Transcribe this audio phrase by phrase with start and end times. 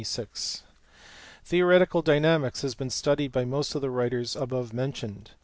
[1.45, 5.29] Theoretical Dynamics has been studied by most of the writers above mentioned.